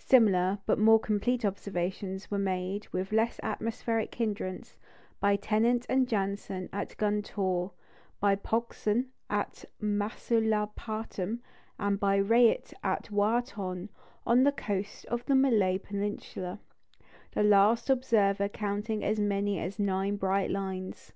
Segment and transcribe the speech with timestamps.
[0.00, 4.76] Similar, but more complete observations were made, with less atmospheric hindrance,
[5.20, 7.70] by Tennant and Janssen at Guntoor,
[8.18, 11.38] by Pogson at Masulipatam,
[11.78, 13.88] and by Rayet at Wha Tonne,
[14.26, 16.58] on the coast of the Malay peninsula,
[17.30, 21.12] the last observer counting as many as nine bright lines.